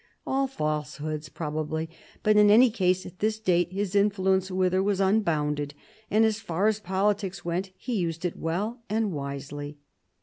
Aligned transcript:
All 0.25 0.47
falsehoods, 0.47 1.29
pro 1.29 1.51
bably; 1.51 1.87
but 2.23 2.35
in 2.35 2.49
any 2.49 2.71
case, 2.71 3.05
at 3.05 3.19
this 3.19 3.37
date 3.37 3.71
his 3.71 3.93
influence 3.93 4.49
with 4.49 4.73
her 4.73 4.81
was 4.81 4.99
unbounded, 4.99 5.75
and 6.09 6.25
as 6.25 6.39
far 6.39 6.65
as 6.65 6.79
politics 6.79 7.45
went 7.45 7.69
he 7.77 7.93
used 7.93 8.25
it 8.25 8.35
well 8.35 8.81
and 8.89 9.11
wisely. 9.11 9.77